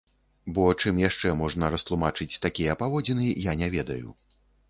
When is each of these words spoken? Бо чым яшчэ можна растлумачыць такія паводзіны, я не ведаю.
Бо 0.53 0.63
чым 0.83 1.01
яшчэ 1.09 1.33
можна 1.41 1.69
растлумачыць 1.75 2.41
такія 2.47 2.77
паводзіны, 2.81 3.29
я 3.51 3.57
не 3.63 3.67
ведаю. 3.77 4.09